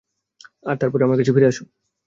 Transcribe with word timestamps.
আর 0.63 0.75
তারপরে 0.81 1.01
আমার 1.03 1.17
কাছে 1.17 1.33
ফিরে 1.35 1.49
আসো। 1.51 1.63